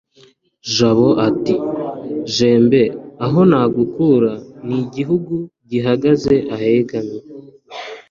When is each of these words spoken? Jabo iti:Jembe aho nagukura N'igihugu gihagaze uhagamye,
Jabo 0.73 1.09
iti:Jembe 1.29 2.81
aho 3.25 3.39
nagukura 3.49 4.31
N'igihugu 4.67 5.33
gihagaze 5.69 6.33
uhagamye, 6.53 7.19